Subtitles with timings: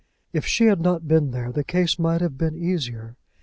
[0.33, 3.17] If she had not been there, the case might have been easier.